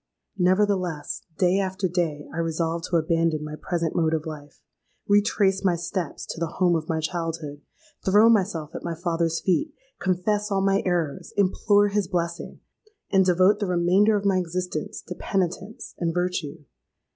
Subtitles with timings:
[0.39, 6.25] Nevertheless, day after day I resolved to abandon my present mode of life—retrace my steps
[6.25, 12.07] to the home of my childhood—throw myself at my father's feet—confess all my errors—implore his
[12.07, 16.63] blessing—and devote the remainder of my existence to penitence and virtue.